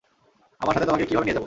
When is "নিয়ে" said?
1.25-1.35